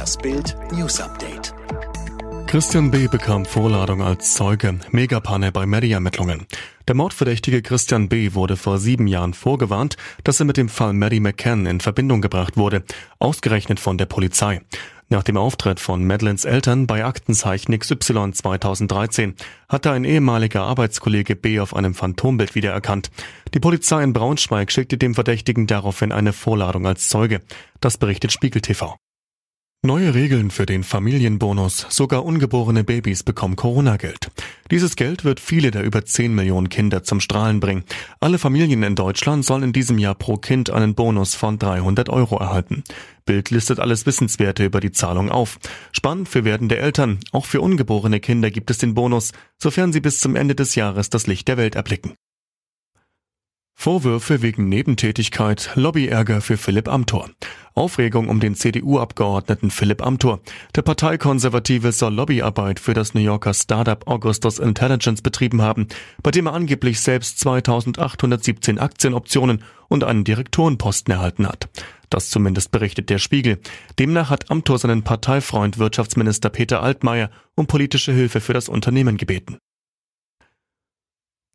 Das 0.00 0.16
Bild 0.16 0.56
News 0.72 0.98
Update. 0.98 1.52
Christian 2.46 2.90
B. 2.90 3.06
bekam 3.06 3.44
Vorladung 3.44 4.00
als 4.00 4.32
Zeuge. 4.32 4.80
Megapanne 4.92 5.52
bei 5.52 5.66
Maddie-Ermittlungen. 5.66 6.46
Der 6.88 6.94
Mordverdächtige 6.94 7.60
Christian 7.60 8.08
B. 8.08 8.32
wurde 8.32 8.56
vor 8.56 8.78
sieben 8.78 9.06
Jahren 9.06 9.34
vorgewarnt, 9.34 9.98
dass 10.24 10.40
er 10.40 10.46
mit 10.46 10.56
dem 10.56 10.70
Fall 10.70 10.94
Maddie 10.94 11.20
McCann 11.20 11.66
in 11.66 11.80
Verbindung 11.80 12.22
gebracht 12.22 12.56
wurde, 12.56 12.82
ausgerechnet 13.18 13.78
von 13.78 13.98
der 13.98 14.06
Polizei. 14.06 14.62
Nach 15.10 15.22
dem 15.22 15.36
Auftritt 15.36 15.80
von 15.80 16.02
Madeleines 16.06 16.46
Eltern 16.46 16.86
bei 16.86 17.04
Aktenzeichen 17.04 17.78
XY 17.78 18.32
2013 18.32 19.34
hatte 19.68 19.90
ein 19.90 20.04
ehemaliger 20.04 20.62
Arbeitskollege 20.62 21.36
B 21.36 21.60
auf 21.60 21.76
einem 21.76 21.92
Phantombild 21.92 22.54
wiedererkannt. 22.54 23.10
Die 23.52 23.60
Polizei 23.60 24.02
in 24.02 24.14
Braunschweig 24.14 24.72
schickte 24.72 24.96
dem 24.96 25.14
Verdächtigen 25.14 25.66
daraufhin 25.66 26.10
eine 26.10 26.32
Vorladung 26.32 26.86
als 26.86 27.10
Zeuge. 27.10 27.42
Das 27.82 27.98
berichtet 27.98 28.32
Spiegel 28.32 28.62
TV. 28.62 28.96
Neue 29.82 30.12
Regeln 30.12 30.50
für 30.50 30.66
den 30.66 30.84
Familienbonus. 30.84 31.86
Sogar 31.88 32.26
ungeborene 32.26 32.84
Babys 32.84 33.22
bekommen 33.22 33.56
Corona-Geld. 33.56 34.30
Dieses 34.70 34.94
Geld 34.94 35.24
wird 35.24 35.40
viele 35.40 35.70
der 35.70 35.84
über 35.84 36.04
10 36.04 36.34
Millionen 36.34 36.68
Kinder 36.68 37.02
zum 37.02 37.18
Strahlen 37.18 37.60
bringen. 37.60 37.84
Alle 38.20 38.38
Familien 38.38 38.82
in 38.82 38.94
Deutschland 38.94 39.42
sollen 39.42 39.62
in 39.62 39.72
diesem 39.72 39.96
Jahr 39.96 40.14
pro 40.14 40.36
Kind 40.36 40.68
einen 40.68 40.94
Bonus 40.94 41.34
von 41.34 41.58
300 41.58 42.10
Euro 42.10 42.36
erhalten. 42.36 42.84
Bild 43.24 43.48
listet 43.48 43.80
alles 43.80 44.04
Wissenswerte 44.04 44.66
über 44.66 44.80
die 44.80 44.92
Zahlung 44.92 45.30
auf. 45.30 45.58
Spannend 45.92 46.28
für 46.28 46.44
werdende 46.44 46.76
Eltern. 46.76 47.18
Auch 47.32 47.46
für 47.46 47.62
ungeborene 47.62 48.20
Kinder 48.20 48.50
gibt 48.50 48.70
es 48.70 48.76
den 48.76 48.92
Bonus, 48.92 49.32
sofern 49.56 49.94
sie 49.94 50.00
bis 50.00 50.20
zum 50.20 50.36
Ende 50.36 50.54
des 50.54 50.74
Jahres 50.74 51.08
das 51.08 51.26
Licht 51.26 51.48
der 51.48 51.56
Welt 51.56 51.74
erblicken. 51.74 52.12
Vorwürfe 53.72 54.42
wegen 54.42 54.68
Nebentätigkeit, 54.68 55.70
Lobbyärger 55.74 56.42
für 56.42 56.58
Philipp 56.58 56.86
Amthor. 56.86 57.30
Aufregung 57.74 58.28
um 58.28 58.40
den 58.40 58.54
CDU-Abgeordneten 58.54 59.70
Philipp 59.70 60.04
Amthor. 60.04 60.40
Der 60.74 60.82
Parteikonservative 60.82 61.92
soll 61.92 62.14
Lobbyarbeit 62.14 62.80
für 62.80 62.94
das 62.94 63.14
New 63.14 63.20
Yorker 63.20 63.54
Startup 63.54 64.06
Augustus 64.06 64.58
Intelligence 64.58 65.22
betrieben 65.22 65.62
haben, 65.62 65.88
bei 66.22 66.30
dem 66.30 66.46
er 66.46 66.54
angeblich 66.54 67.00
selbst 67.00 67.38
2817 67.40 68.78
Aktienoptionen 68.78 69.62
und 69.88 70.04
einen 70.04 70.24
Direktorenposten 70.24 71.12
erhalten 71.12 71.46
hat. 71.46 71.68
Das 72.10 72.28
zumindest 72.28 72.72
berichtet 72.72 73.08
der 73.08 73.18
Spiegel. 73.18 73.60
Demnach 73.98 74.30
hat 74.30 74.50
Amthor 74.50 74.78
seinen 74.78 75.04
Parteifreund 75.04 75.78
Wirtschaftsminister 75.78 76.50
Peter 76.50 76.82
Altmaier 76.82 77.30
um 77.54 77.66
politische 77.66 78.12
Hilfe 78.12 78.40
für 78.40 78.52
das 78.52 78.68
Unternehmen 78.68 79.16
gebeten. 79.16 79.58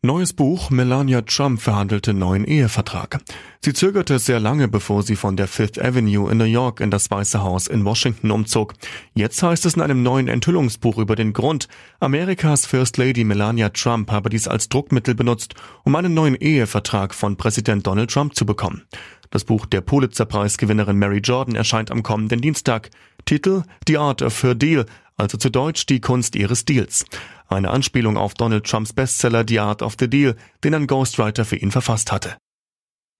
Neues 0.06 0.34
Buch 0.34 0.70
Melania 0.70 1.24
Trump 1.24 1.60
verhandelte 1.60 2.14
neuen 2.14 2.46
Ehevertrag. 2.46 3.22
Sie 3.60 3.74
zögerte 3.74 4.20
sehr 4.20 4.40
lange, 4.40 4.68
bevor 4.68 5.02
sie 5.02 5.16
von 5.16 5.36
der 5.36 5.48
Fifth 5.48 5.84
Avenue 5.84 6.32
in 6.32 6.38
New 6.38 6.44
York 6.44 6.80
in 6.80 6.92
das 6.92 7.10
Weiße 7.10 7.42
Haus 7.42 7.66
in 7.66 7.84
Washington 7.84 8.30
umzog. 8.30 8.76
Jetzt 9.16 9.42
heißt 9.42 9.66
es 9.66 9.74
in 9.74 9.82
einem 9.82 10.04
neuen 10.04 10.28
Enthüllungsbuch 10.28 11.00
über 11.00 11.16
den 11.16 11.34
Grund, 11.34 11.68
Amerikas 12.00 12.68
First 12.68 12.98
Lady 12.98 13.24
Melania 13.24 13.70
Trump 13.70 14.12
habe 14.12 14.30
dies 14.30 14.48
als 14.48 14.70
Druckmittel 14.70 15.16
benutzt, 15.16 15.56
um 15.84 15.96
einen 15.96 16.14
neuen 16.14 16.36
Ehevertrag 16.36 17.16
von 17.16 17.36
Präsident 17.36 17.88
Donald 17.88 18.12
Trump 18.12 18.36
zu 18.36 18.46
bekommen. 18.46 18.84
Das 19.30 19.44
Buch 19.44 19.66
der 19.66 19.82
Pulitzer-Preisgewinnerin 19.82 20.98
Mary 20.98 21.20
Jordan 21.20 21.56
erscheint 21.56 21.92
am 21.92 22.04
kommenden 22.04 22.42
Dienstag. 22.42 22.90
Titel 23.26 23.64
The 23.88 23.98
Art 23.98 24.22
of 24.22 24.44
Her 24.44 24.56
Deal, 24.56 24.86
also 25.18 25.38
zu 25.38 25.50
Deutsch 25.50 25.86
die 25.86 26.02
Kunst 26.02 26.36
ihres 26.36 26.66
Deals. 26.66 27.06
Eine 27.48 27.70
Anspielung 27.70 28.18
auf 28.18 28.34
Donald 28.34 28.66
Trumps 28.66 28.94
Bestseller 28.94 29.46
The 29.48 29.60
Art 29.60 29.82
of 29.82 29.96
the 30.00 30.10
Deal, 30.10 30.36
den 30.64 30.74
ein 30.74 30.88
Ghostwriter 30.88 31.46
für 31.46 31.58
ihn 31.58 31.72
verfasst 31.72 32.12
hatte. 32.12 32.38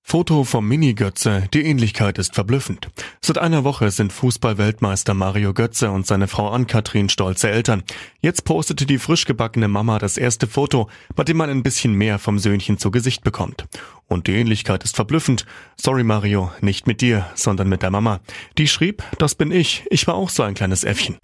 Foto 0.08 0.44
vom 0.44 0.68
Mini-Götze, 0.68 1.50
die 1.52 1.66
Ähnlichkeit 1.66 2.20
ist 2.20 2.36
verblüffend. 2.36 2.90
Seit 3.22 3.40
einer 3.40 3.64
Woche 3.64 3.90
sind 3.90 4.14
Fußball-Weltmeister 4.14 5.16
Mario 5.16 5.52
Götze 5.52 5.90
und 5.90 6.06
seine 6.06 6.28
Frau 6.28 6.50
Ann-Kathrin 6.50 7.10
stolze 7.10 7.50
Eltern. 7.50 7.82
Jetzt 8.22 8.46
postete 8.46 8.86
die 8.86 9.00
frisch 9.00 9.26
gebackene 9.26 9.68
Mama 9.68 9.98
das 9.98 10.18
erste 10.18 10.46
Foto, 10.46 10.90
bei 11.16 11.24
dem 11.24 11.38
man 11.38 11.50
ein 11.50 11.64
bisschen 11.64 11.96
mehr 11.96 12.20
vom 12.20 12.38
Söhnchen 12.38 12.78
zu 12.78 12.92
Gesicht 12.92 13.24
bekommt. 13.24 13.66
Und 14.08 14.28
die 14.28 14.36
Ähnlichkeit 14.36 14.84
ist 14.84 14.96
verblüffend. 14.96 15.48
Sorry 15.76 16.04
Mario, 16.04 16.52
nicht 16.62 16.86
mit 16.86 17.02
dir, 17.02 17.26
sondern 17.34 17.68
mit 17.68 17.82
der 17.82 17.90
Mama. 17.90 18.20
Die 18.60 18.68
schrieb, 18.68 19.02
das 19.18 19.34
bin 19.34 19.50
ich, 19.50 19.86
ich 19.90 20.06
war 20.06 20.14
auch 20.14 20.30
so 20.30 20.44
ein 20.44 20.54
kleines 20.54 20.84
Äffchen. 20.84 21.18